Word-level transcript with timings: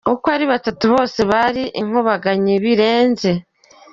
Uko 0.13 0.25
ari 0.35 0.45
batatu 0.53 0.83
bose 0.93 1.19
bari 1.31 1.63
inkugabanyi 1.81 2.53
birenze. 2.63 3.31